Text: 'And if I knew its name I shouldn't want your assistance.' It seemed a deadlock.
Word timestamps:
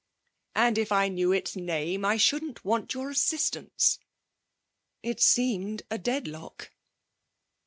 'And 0.55 0.79
if 0.79 0.91
I 0.91 1.09
knew 1.09 1.31
its 1.31 1.55
name 1.55 2.03
I 2.05 2.17
shouldn't 2.17 2.65
want 2.65 2.95
your 2.95 3.11
assistance.' 3.11 3.99
It 5.03 5.19
seemed 5.21 5.83
a 5.91 5.99
deadlock. 5.99 6.71